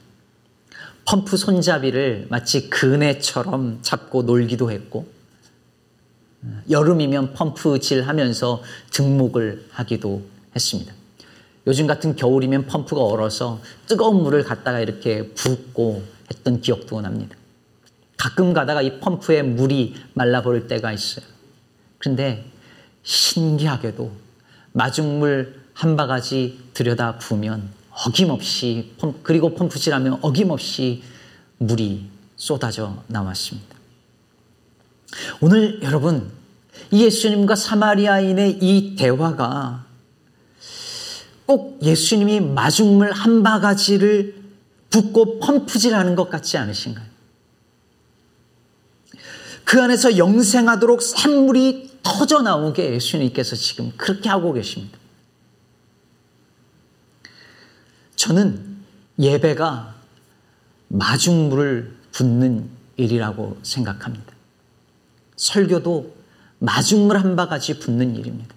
펌프 1.06 1.36
손잡이를 1.36 2.28
마치 2.30 2.70
그네처럼 2.70 3.80
잡고 3.82 4.24
놀기도 4.24 4.72
했고 4.72 5.08
여름이면 6.70 7.34
펌프질 7.34 8.08
하면서 8.08 8.62
등목을 8.92 9.68
하기도 9.72 10.24
했습니다. 10.56 10.94
요즘 11.68 11.88
같은 11.88 12.16
겨울이면 12.16 12.68
펌프가 12.68 13.02
얼어서 13.02 13.60
뜨거운 13.88 14.22
물을 14.22 14.44
갖다가 14.44 14.80
이렇게 14.80 15.30
붓고 15.30 16.04
했던 16.32 16.62
기억도 16.62 17.02
납니다. 17.02 17.36
가끔 18.18 18.54
가다가 18.54 18.84
이 18.84 19.00
펌프에 19.00 19.42
물이 19.42 19.96
말라버릴 20.14 20.68
때가 20.68 20.94
있어요. 20.94 21.26
그런데 21.98 22.46
신기하게도 23.06 24.12
마중물 24.74 25.62
한 25.74 25.96
바가지 25.96 26.60
들여다 26.74 27.20
부으면 27.20 27.70
어김없이 27.92 28.94
그리고 29.24 29.56
펌프질하면 29.56 30.20
어김없이 30.22 31.04
물이 31.60 32.10
쏟아져 32.36 33.04
나왔습니다. 33.08 33.76
오늘 35.40 35.82
여러분 35.82 36.30
이 36.92 37.04
예수님과 37.06 37.56
사마리아인의 37.56 38.60
이 38.62 38.96
대화가 38.98 39.86
꼭 41.46 41.80
예수님이 41.82 42.42
마중물 42.42 43.12
한 43.12 43.44
바가지를 43.44 44.44
붓고 44.90 45.40
펌프질하는 45.40 46.16
것 46.16 46.30
같지 46.30 46.58
않으신가요? 46.58 47.06
그 49.64 49.82
안에서 49.82 50.18
영생하도록 50.18 51.02
샘물이 51.02 51.95
터져 52.06 52.44
나오게 52.44 52.94
예수님께서 52.94 53.56
지금 53.56 53.92
그렇게 53.98 54.30
하고 54.30 54.54
계십니다. 54.54 54.98
저는 58.16 58.78
예배가 59.18 59.96
마중물을 60.90 61.96
붓는 62.12 62.70
일이라고 62.98 63.58
생각합니다. 63.64 64.34
설교도 65.36 66.16
마중물 66.60 67.18
한 67.18 67.36
바가지 67.36 67.80
붓는 67.80 68.16
일입니다. 68.16 68.56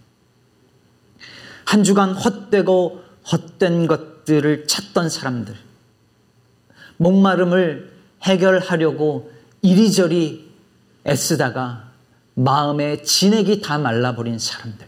한 1.64 1.82
주간 1.84 2.12
헛되고 2.12 3.02
헛된 3.32 3.86
것들을 3.86 4.66
찾던 4.66 5.08
사람들, 5.08 5.56
목마름을 6.98 7.92
해결하려고 8.22 9.32
이리저리 9.62 10.50
애쓰다가 11.06 11.87
마음의 12.38 13.04
진액이 13.04 13.62
다 13.62 13.78
말라버린 13.78 14.38
사람들. 14.38 14.86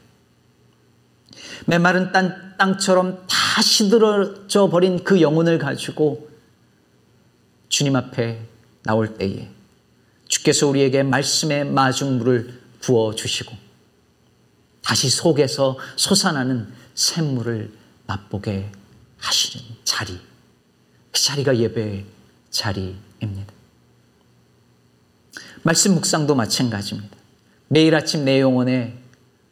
메마른 1.66 2.12
땅, 2.12 2.54
땅처럼 2.56 3.26
다 3.28 3.60
시들어져 3.60 4.68
버린 4.68 5.02
그 5.02 5.20
영혼을 5.20 5.58
가지고 5.58 6.30
주님 7.68 7.96
앞에 7.96 8.40
나올 8.84 9.14
때에 9.14 9.50
주께서 10.28 10.68
우리에게 10.68 11.02
말씀의 11.02 11.64
마중물을 11.64 12.60
부어 12.82 13.16
주시고 13.16 13.52
다시 14.80 15.10
속에서 15.10 15.76
솟아나는 15.96 16.72
샘물을 16.94 17.72
맛보게 18.06 18.70
하시는 19.18 19.66
자리. 19.82 20.20
그 21.10 21.20
자리가 21.20 21.56
예배의 21.56 22.06
자리입니다. 22.50 23.52
말씀 25.62 25.94
묵상도 25.94 26.36
마찬가지입니다. 26.36 27.19
매일 27.72 27.94
아침 27.94 28.24
내 28.24 28.40
영혼에 28.40 28.98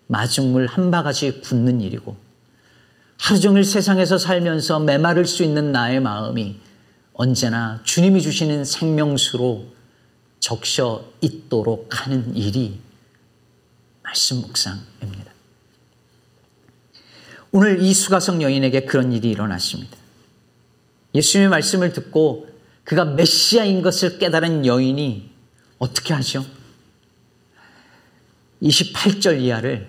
마중물 0.08 0.66
한 0.66 0.90
바가지 0.90 1.40
붓는 1.40 1.80
일이고 1.80 2.16
하루 3.16 3.38
종일 3.38 3.62
세상에서 3.62 4.18
살면서 4.18 4.80
메마를 4.80 5.24
수 5.24 5.44
있는 5.44 5.70
나의 5.70 6.00
마음이 6.00 6.58
언제나 7.12 7.80
주님이 7.84 8.20
주시는 8.20 8.64
생명수로 8.64 9.66
적셔 10.40 11.04
있도록 11.20 11.88
하는 11.90 12.34
일이 12.36 12.80
말씀 14.02 14.38
묵상입니다. 14.38 15.32
오늘 17.52 17.80
이 17.80 17.94
수가성 17.94 18.42
여인에게 18.42 18.84
그런 18.84 19.12
일이 19.12 19.30
일어났습니다. 19.30 19.96
예수님의 21.14 21.50
말씀을 21.50 21.92
듣고 21.92 22.48
그가 22.82 23.04
메시아인 23.04 23.82
것을 23.82 24.18
깨달은 24.18 24.66
여인이 24.66 25.30
어떻게 25.78 26.14
하죠? 26.14 26.44
28절 28.62 29.40
이하를 29.40 29.86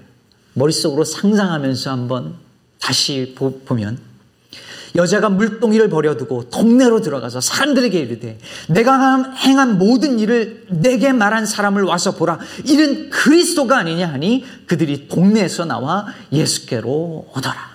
머릿속으로 0.53 1.03
상상하면서 1.03 1.91
한번 1.91 2.35
다시 2.79 3.35
보면 3.65 3.99
여자가 4.95 5.29
물동이를 5.29 5.89
버려두고 5.89 6.49
동네로 6.49 7.01
들어가서 7.01 7.41
사람들에게 7.41 7.99
이르되 7.99 8.39
내가 8.67 9.31
행한 9.33 9.77
모든 9.77 10.19
일을 10.19 10.65
내게 10.69 11.13
말한 11.13 11.45
사람을 11.45 11.83
와서 11.83 12.15
보라 12.15 12.39
이는 12.65 13.09
그리스도가 13.09 13.77
아니냐 13.77 14.11
하니 14.11 14.45
그들이 14.65 15.07
동네에서 15.07 15.65
나와 15.65 16.07
예수께로 16.31 17.31
오더라. 17.35 17.69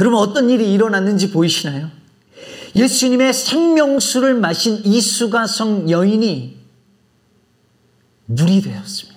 여러분 0.00 0.18
어떤 0.18 0.50
일이 0.50 0.72
일어났는지 0.72 1.30
보이시나요? 1.30 1.90
예수님의 2.74 3.32
생명수를 3.32 4.34
마신 4.34 4.82
이 4.84 5.00
수가성 5.00 5.90
여인이 5.90 6.56
물이 8.26 8.60
되었습니다. 8.60 9.15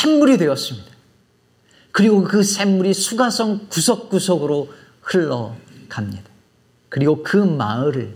샘물이 0.00 0.38
되었습니다. 0.38 0.88
그리고 1.92 2.24
그 2.24 2.42
샘물이 2.42 2.94
수가성 2.94 3.66
구석구석으로 3.68 4.72
흘러갑니다. 5.02 6.30
그리고 6.88 7.22
그 7.22 7.36
마을을 7.36 8.14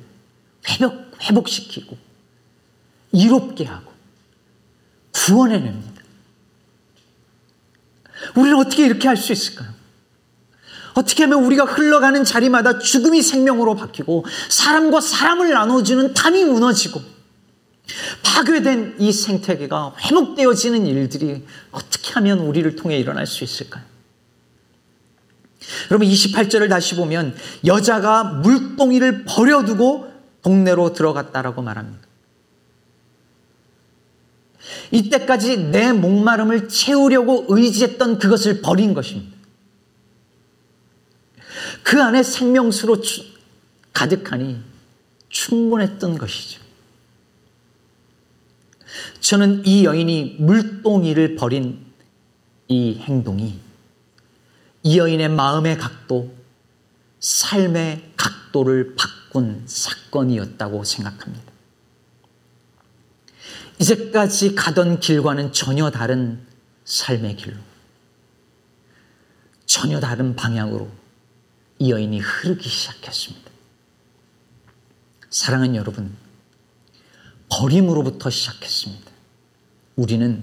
회복, 0.68 0.94
회복시키고 1.20 1.96
이롭게 3.12 3.64
하고 3.64 3.92
구원해냅니다. 5.12 6.02
우리는 8.36 8.56
어떻게 8.58 8.86
이렇게 8.86 9.08
할 9.08 9.16
수 9.16 9.32
있을까요? 9.32 9.74
어떻게 10.94 11.24
하면 11.24 11.44
우리가 11.44 11.64
흘러가는 11.64 12.22
자리마다 12.24 12.78
죽음이 12.78 13.20
생명으로 13.20 13.74
바뀌고 13.74 14.24
사람과 14.48 15.00
사람을 15.00 15.50
나눠주는 15.50 16.14
담이 16.14 16.44
무너지고 16.44 17.00
파괴된 18.22 18.96
이 18.98 19.12
생태계가 19.12 19.94
회복되어지는 20.00 20.86
일들이 20.86 21.44
어떻게 21.70 22.12
하면 22.14 22.40
우리를 22.40 22.76
통해 22.76 22.98
일어날 22.98 23.26
수 23.26 23.44
있을까요? 23.44 23.84
여러분 25.90 26.08
28절을 26.08 26.68
다시 26.68 26.94
보면 26.94 27.36
여자가 27.64 28.24
물동이를 28.24 29.24
버려두고 29.24 30.12
동네로 30.42 30.92
들어갔다라고 30.92 31.62
말합니다. 31.62 32.04
이때까지 34.90 35.58
내 35.58 35.92
목마름을 35.92 36.68
채우려고 36.68 37.46
의지했던 37.48 38.18
그것을 38.18 38.62
버린 38.62 38.94
것입니다. 38.94 39.34
그 41.82 42.02
안에 42.02 42.22
생명수로 42.22 42.98
가득하니 43.92 44.60
충분했던 45.28 46.18
것이죠. 46.18 46.63
저는 49.24 49.62
이 49.64 49.86
여인이 49.86 50.36
물동이를 50.38 51.36
버린 51.36 51.82
이 52.68 52.98
행동이 52.98 53.58
이 54.82 54.98
여인의 54.98 55.30
마음의 55.30 55.78
각도, 55.78 56.30
삶의 57.20 58.12
각도를 58.18 58.96
바꾼 58.96 59.62
사건이었다고 59.66 60.84
생각합니다. 60.84 61.52
이제까지 63.80 64.54
가던 64.54 65.00
길과는 65.00 65.54
전혀 65.54 65.90
다른 65.90 66.46
삶의 66.84 67.36
길로, 67.36 67.56
전혀 69.64 70.00
다른 70.00 70.36
방향으로 70.36 70.90
이 71.78 71.90
여인이 71.90 72.20
흐르기 72.20 72.68
시작했습니다. 72.68 73.50
사랑하는 75.30 75.76
여러분, 75.76 76.14
버림으로부터 77.48 78.28
시작했습니다. 78.28 79.03
우리는 79.96 80.42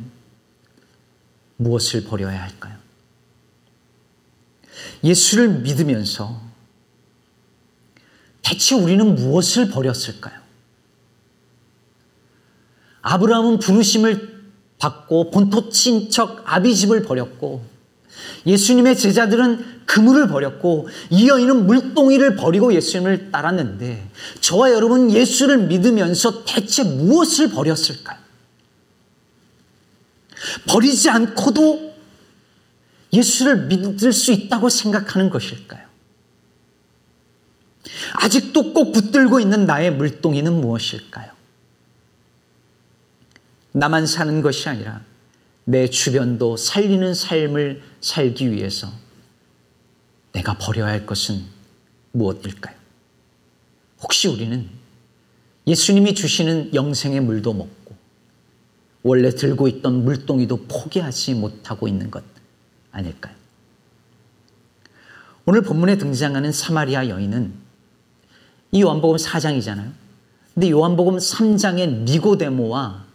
무엇을 1.58 2.06
버려야 2.06 2.42
할까요? 2.42 2.76
예수를 5.04 5.50
믿으면서 5.60 6.42
대체 8.42 8.76
우리는 8.76 9.16
무엇을 9.16 9.70
버렸을까요? 9.70 10.40
아브라함은 13.02 13.60
부르심을 13.60 14.42
받고 14.80 15.32
본토 15.32 15.70
친척 15.70 16.44
아비집을 16.46 17.04
버렸고 17.04 17.64
예수님의 18.46 18.98
제자들은 18.98 19.86
그물을 19.86 20.28
버렸고 20.28 20.88
이 21.10 21.28
여인은 21.28 21.68
물동이를 21.68 22.36
버리고 22.36 22.74
예수님을 22.74 23.32
따랐는데 23.32 24.10
저와 24.40 24.72
여러분 24.72 25.12
예수를 25.12 25.68
믿으면서 25.68 26.46
대체 26.46 26.84
무엇을 26.84 27.50
버렸을까요? 27.50 28.21
버리지 30.68 31.10
않고도 31.10 31.92
예수를 33.14 33.68
믿을 33.68 34.14
수 34.14 34.32
있다고 34.32 34.70
생각하는 34.70 35.30
것일까요? 35.30 35.86
아직도 38.14 38.74
꼭 38.74 38.92
붙들고 38.92 39.40
있는 39.40 39.66
나의 39.66 39.92
물동이는 39.92 40.54
무엇일까요? 40.62 41.32
나만 43.74 44.06
사는 44.06 44.42
것이 44.42 44.70
아니라 44.70 45.02
내 45.64 45.90
주변도 45.90 46.58
살리는 46.58 47.14
삶을 47.14 47.84
살기 48.02 48.52
위해서 48.52 48.92
내가 50.34 50.58
버려야 50.58 50.88
할 50.88 51.06
것은 51.06 51.44
무엇일까요? 52.12 52.76
혹시 54.02 54.28
우리는 54.28 54.70
예수님이 55.68 56.16
주시는 56.16 56.74
영생의 56.74 57.22
물도 57.22 57.54
먹고 57.54 57.81
원래 59.04 59.30
들고 59.32 59.68
있던 59.68 60.06
물동이도 60.06 60.66
포기하지 60.68 61.34
못하고 61.36 61.88
있는 61.88 62.12
것 62.12 62.24
아닐까요? 62.92 63.34
오늘 65.46 65.64
본문에 65.64 65.98
등장하는 65.98 66.52
사마리아 66.52 67.10
여인은 67.10 67.54
이 68.72 68.82
요한복음 68.82 69.18
4장이잖아요. 69.18 69.92
근데 70.54 70.70
요한복음 70.70 71.18
3장의 71.18 72.04
니고데모와 72.04 73.06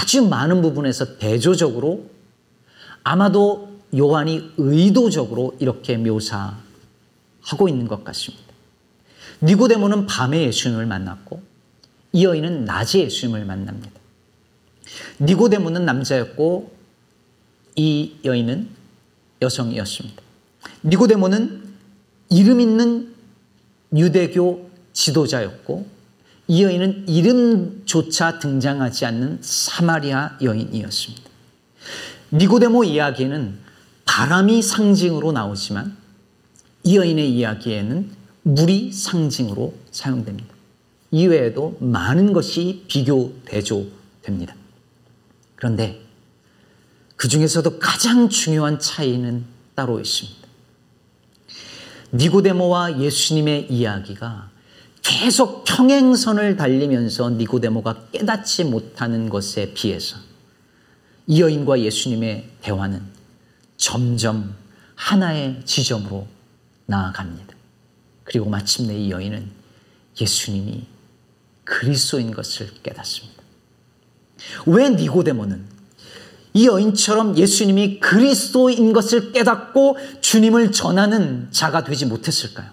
아주 0.00 0.26
많은 0.26 0.62
부분에서 0.62 1.18
대조적으로 1.18 2.10
아마도 3.04 3.80
요한이 3.96 4.52
의도적으로 4.56 5.56
이렇게 5.60 5.96
묘사하고 5.96 7.68
있는 7.68 7.86
것 7.88 8.04
같습니다. 8.04 8.44
니고데모는 9.42 10.06
밤에 10.06 10.44
예수님을 10.46 10.86
만났고 10.86 11.42
이 12.12 12.24
여인은 12.24 12.64
낮에 12.64 13.00
예수님을 13.00 13.44
만납니다. 13.44 14.01
니고데모는 15.20 15.84
남자였고 15.84 16.72
이 17.76 18.16
여인은 18.24 18.68
여성이었습니다. 19.40 20.22
니고데모는 20.84 21.62
이름 22.30 22.60
있는 22.60 23.14
유대교 23.94 24.70
지도자였고 24.92 25.86
이 26.48 26.64
여인은 26.64 27.08
이름조차 27.08 28.38
등장하지 28.38 29.06
않는 29.06 29.38
사마리아 29.40 30.38
여인이었습니다. 30.42 31.30
니고데모 32.32 32.84
이야기에는 32.84 33.58
바람이 34.04 34.62
상징으로 34.62 35.32
나오지만 35.32 35.96
이 36.84 36.96
여인의 36.96 37.30
이야기에는 37.32 38.10
물이 38.42 38.92
상징으로 38.92 39.74
사용됩니다. 39.90 40.52
이외에도 41.10 41.76
많은 41.80 42.32
것이 42.32 42.84
비교 42.88 43.32
대조됩니다. 43.44 44.54
그런데 45.62 46.02
그 47.14 47.28
중에서도 47.28 47.78
가장 47.78 48.28
중요한 48.28 48.80
차이는 48.80 49.44
따로 49.76 50.00
있습니다. 50.00 50.48
니고데모와 52.14 53.00
예수님의 53.00 53.70
이야기가 53.70 54.50
계속 55.02 55.62
평행선을 55.62 56.56
달리면서 56.56 57.30
니고데모가 57.30 58.08
깨닫지 58.10 58.64
못하는 58.64 59.28
것에 59.28 59.72
비해서 59.72 60.16
이 61.28 61.40
여인과 61.40 61.78
예수님의 61.78 62.50
대화는 62.60 63.00
점점 63.76 64.56
하나의 64.96 65.62
지점으로 65.64 66.26
나아갑니다. 66.86 67.54
그리고 68.24 68.50
마침내 68.50 68.98
이 68.98 69.12
여인은 69.12 69.48
예수님이 70.20 70.86
그리스도인 71.62 72.32
것을 72.32 72.68
깨닫습니다. 72.82 73.41
왜 74.66 74.90
니고데모는 74.90 75.72
이 76.54 76.66
여인처럼 76.66 77.36
예수님이 77.36 78.00
그리스도인 78.00 78.92
것을 78.92 79.32
깨닫고 79.32 79.96
주님을 80.20 80.72
전하는 80.72 81.48
자가 81.50 81.84
되지 81.84 82.06
못했을까요? 82.06 82.70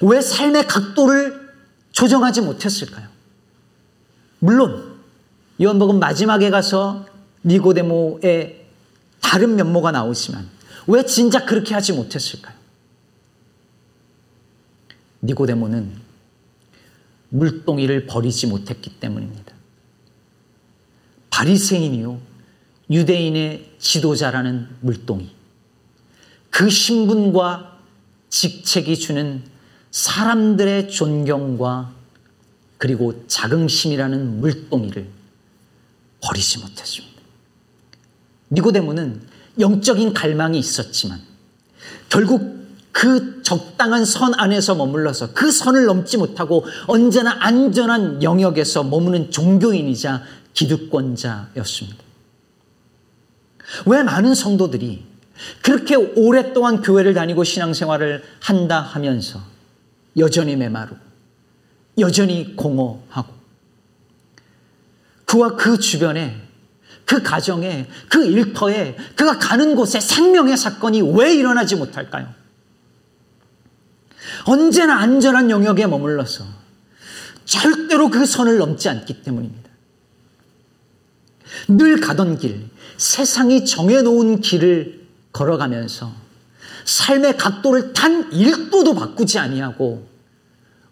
왜 0.00 0.20
삶의 0.20 0.66
각도를 0.66 1.48
조정하지 1.92 2.40
못했을까요? 2.40 3.06
물론 4.38 4.98
요한복음 5.60 5.98
마지막에 5.98 6.50
가서 6.50 7.06
니고데모의 7.44 8.66
다른 9.20 9.56
면모가 9.56 9.90
나오지만 9.92 10.48
왜 10.86 11.04
진작 11.04 11.46
그렇게 11.46 11.74
하지 11.74 11.92
못했을까요? 11.92 12.56
니고데모는 15.22 15.92
물동이를 17.30 18.06
버리지 18.06 18.46
못했기 18.46 19.00
때문입니다. 19.00 19.57
바리새인이요 21.38 22.20
유대인의 22.90 23.74
지도자라는 23.78 24.66
물동이 24.80 25.30
그 26.50 26.68
신분과 26.68 27.78
직책이 28.28 28.98
주는 28.98 29.44
사람들의 29.92 30.90
존경과 30.90 31.92
그리고 32.76 33.24
자긍심이라는 33.28 34.40
물동이를 34.40 35.06
버리지 36.22 36.58
못했습니다. 36.58 37.22
니고데모는 38.50 39.22
영적인 39.60 40.14
갈망이 40.14 40.58
있었지만 40.58 41.20
결국 42.08 42.58
그 42.90 43.42
적당한 43.42 44.04
선 44.04 44.34
안에서 44.34 44.74
머물러서 44.74 45.32
그 45.32 45.52
선을 45.52 45.84
넘지 45.84 46.16
못하고 46.16 46.64
언제나 46.88 47.36
안전한 47.38 48.24
영역에서 48.24 48.82
머무는 48.82 49.30
종교인이자 49.30 50.22
기득권자였습니다. 50.58 52.02
왜 53.86 54.02
많은 54.02 54.34
성도들이 54.34 55.06
그렇게 55.62 55.94
오랫동안 55.94 56.82
교회를 56.82 57.14
다니고 57.14 57.44
신앙생활을 57.44 58.24
한다 58.40 58.80
하면서 58.80 59.40
여전히 60.16 60.56
메마르고 60.56 60.98
여전히 61.98 62.56
공허하고 62.56 63.32
그와 65.26 65.54
그 65.56 65.78
주변에 65.78 66.42
그 67.04 67.22
가정에 67.22 67.88
그 68.08 68.24
일터에 68.24 68.96
그가 69.14 69.38
가는 69.38 69.76
곳에 69.76 70.00
생명의 70.00 70.56
사건이 70.56 71.02
왜 71.16 71.34
일어나지 71.34 71.76
못할까요? 71.76 72.34
언제나 74.44 74.98
안전한 74.98 75.50
영역에 75.50 75.86
머물러서 75.86 76.44
절대로 77.44 78.10
그 78.10 78.26
선을 78.26 78.58
넘지 78.58 78.88
않기 78.88 79.22
때문입니다. 79.22 79.67
늘 81.68 82.00
가던 82.00 82.38
길, 82.38 82.68
세상이 82.96 83.64
정해놓은 83.64 84.40
길을 84.40 85.06
걸어가면서 85.32 86.12
삶의 86.84 87.36
각도를 87.36 87.92
단 87.92 88.30
1도도 88.30 88.96
바꾸지 88.96 89.38
아니하고 89.38 90.08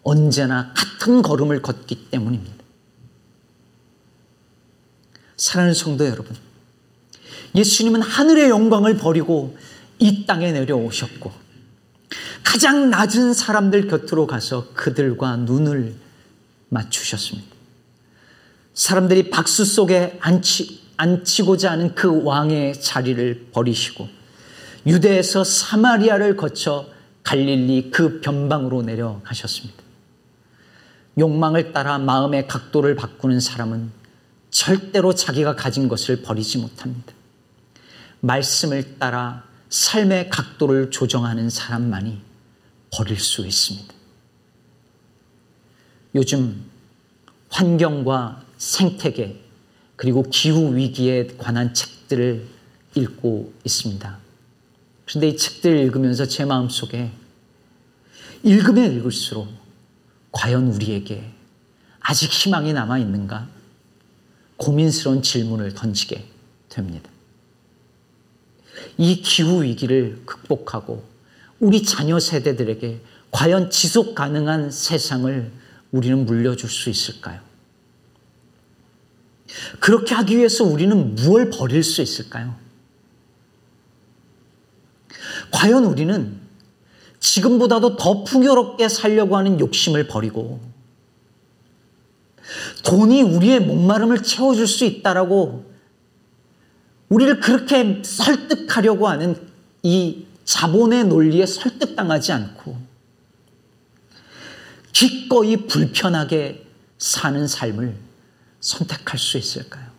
언제나 0.03 0.73
같은 0.73 1.21
걸음을 1.21 1.61
걷기 1.61 2.09
때문입니다. 2.11 2.55
사랑하는 5.35 5.73
성도 5.73 6.05
여러분, 6.05 6.35
예수님은 7.55 8.01
하늘의 8.01 8.49
영광을 8.49 8.97
버리고 8.97 9.57
이 9.99 10.25
땅에 10.25 10.51
내려오셨고 10.51 11.31
가장 12.43 12.89
낮은 12.89 13.33
사람들 13.33 13.87
곁으로 13.87 14.27
가서 14.27 14.67
그들과 14.73 15.35
눈을 15.37 15.95
맞추셨습니다. 16.69 17.56
사람들이 18.77 19.31
박수 19.31 19.65
속에 19.65 20.19
앉히, 20.21 20.79
앉히고자 20.97 21.71
하는 21.71 21.95
그 21.95 22.23
왕의 22.23 22.79
자리를 22.79 23.47
버리시고 23.51 24.07
유대에서 24.85 25.43
사마리아를 25.43 26.37
거쳐 26.37 26.85
갈릴리 27.23 27.89
그 27.89 28.21
변방으로 28.21 28.83
내려가셨습니다. 28.83 29.81
욕망을 31.17 31.73
따라 31.73 31.97
마음의 31.97 32.47
각도를 32.47 32.95
바꾸는 32.95 33.39
사람은 33.39 33.91
절대로 34.51 35.15
자기가 35.15 35.55
가진 35.55 35.87
것을 35.87 36.21
버리지 36.21 36.59
못합니다. 36.59 37.13
말씀을 38.19 38.99
따라 38.99 39.43
삶의 39.69 40.29
각도를 40.29 40.91
조정하는 40.91 41.49
사람만이 41.49 42.21
버릴 42.93 43.19
수 43.19 43.43
있습니다. 43.45 43.91
요즘 46.13 46.63
환경과 47.49 48.45
생태계 48.57 49.39
그리고 49.95 50.23
기후 50.23 50.75
위기에 50.75 51.27
관한 51.37 51.73
책들을 51.73 52.45
읽고 52.95 53.53
있습니다. 53.63 54.17
그런데 55.05 55.29
이 55.29 55.37
책들을 55.37 55.77
읽으면서 55.77 56.25
제 56.25 56.45
마음속에 56.45 57.11
읽으면 58.43 58.93
읽을수록 58.93 59.47
과연 60.31 60.67
우리에게 60.67 61.31
아직 61.99 62.31
희망이 62.31 62.73
남아 62.73 62.99
있는가? 62.99 63.47
고민스러운 64.57 65.21
질문을 65.21 65.73
던지게 65.73 66.25
됩니다. 66.69 67.09
이 68.97 69.21
기후 69.21 69.63
위기를 69.63 70.21
극복하고 70.25 71.03
우리 71.59 71.83
자녀 71.83 72.19
세대들에게 72.19 73.01
과연 73.31 73.69
지속 73.69 74.15
가능한 74.15 74.71
세상을 74.71 75.51
우리는 75.91 76.25
물려줄 76.25 76.69
수 76.69 76.89
있을까요? 76.89 77.46
그렇게 79.79 80.13
하기 80.15 80.37
위해서 80.37 80.63
우리는 80.63 81.15
무엇을 81.15 81.49
버릴 81.49 81.83
수 81.83 82.01
있을까요? 82.01 82.55
과연 85.51 85.85
우리는 85.85 86.39
지금보다도 87.19 87.95
더 87.97 88.23
풍요롭게 88.23 88.89
살려고 88.89 89.37
하는 89.37 89.59
욕심을 89.59 90.07
버리고 90.07 90.59
돈이 92.83 93.21
우리의 93.23 93.61
목마름을 93.61 94.23
채워줄 94.23 94.67
수 94.67 94.85
있다라고 94.85 95.65
우리를 97.09 97.39
그렇게 97.39 98.01
설득하려고 98.03 99.07
하는 99.07 99.35
이 99.83 100.25
자본의 100.45 101.05
논리에 101.05 101.45
설득당하지 101.45 102.31
않고 102.31 102.77
기꺼이 104.93 105.67
불편하게 105.67 106.65
사는 106.97 107.47
삶을 107.47 108.06
선택할 108.67 109.17
수 109.17 109.37
있을까요? 109.37 109.89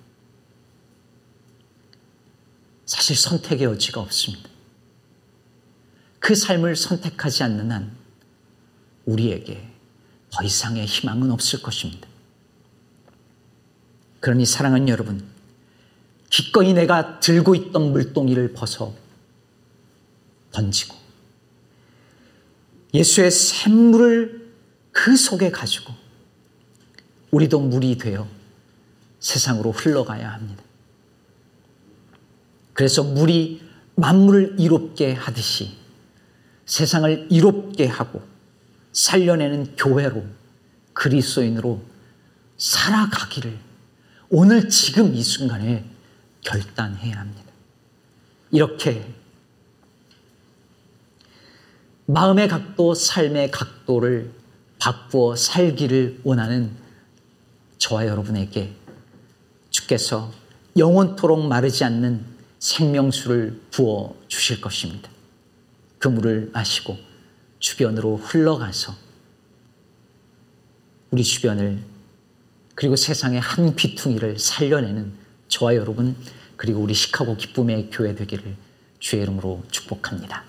사실 2.84 3.16
선택의 3.16 3.64
여지가 3.64 4.02
없습니다. 4.02 4.50
그 6.18 6.34
삶을 6.34 6.76
선택하지 6.76 7.44
않는 7.44 7.72
한 7.72 7.96
우리에게 9.06 9.66
더 10.30 10.44
이상의 10.44 10.84
희망은 10.84 11.30
없을 11.30 11.62
것입니다. 11.62 12.06
그러니 14.20 14.44
사랑하는 14.44 14.88
여러분, 14.90 15.26
기꺼이 16.28 16.74
내가 16.74 17.20
들고 17.20 17.54
있던 17.54 17.92
물동이를 17.92 18.52
벗어 18.52 18.94
던지고 20.52 20.94
예수의 22.92 23.30
샘물을 23.30 24.52
그 24.92 25.16
속에 25.16 25.50
가지고 25.50 25.94
우리도 27.30 27.60
물이 27.60 27.96
되어 27.96 28.37
세상으로 29.20 29.72
흘러가야 29.72 30.32
합니다. 30.32 30.62
그래서 32.72 33.02
물이 33.02 33.62
만물을 33.96 34.56
이롭게 34.58 35.12
하듯이 35.12 35.76
세상을 36.66 37.26
이롭게 37.30 37.86
하고 37.86 38.22
살려내는 38.92 39.76
교회로 39.76 40.24
그리스도인으로 40.92 41.82
살아가기를 42.56 43.58
오늘 44.30 44.68
지금 44.68 45.14
이 45.14 45.22
순간에 45.22 45.84
결단해야 46.42 47.18
합니다. 47.18 47.52
이렇게 48.50 49.14
마음의 52.06 52.48
각도, 52.48 52.94
삶의 52.94 53.50
각도를 53.50 54.32
바꾸어 54.78 55.36
살기를 55.36 56.20
원하는 56.24 56.74
저와 57.78 58.06
여러분에게 58.06 58.77
주께서 59.88 60.30
영원토록 60.76 61.46
마르지 61.46 61.82
않는 61.84 62.24
생명수를 62.58 63.60
부어 63.70 64.14
주실 64.28 64.60
것입니다. 64.60 65.10
그 65.98 66.08
물을 66.08 66.50
마시고 66.52 66.96
주변으로 67.58 68.16
흘러가서 68.16 68.94
우리 71.10 71.24
주변을 71.24 71.82
그리고 72.74 72.94
세상의 72.94 73.40
한 73.40 73.74
귀퉁이를 73.74 74.38
살려내는 74.38 75.12
저와 75.48 75.74
여러분 75.74 76.14
그리고 76.56 76.80
우리 76.80 76.94
시카고 76.94 77.36
기쁨의 77.36 77.90
교회 77.90 78.14
되기를 78.14 78.56
주의 79.00 79.22
이름으로 79.22 79.64
축복합니다. 79.70 80.44